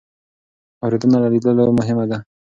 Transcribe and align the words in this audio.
اورېدنه 0.83 1.17
له 1.23 1.27
لیدلو 1.33 1.75
مهمه 1.79 2.05
ده. 2.09 2.17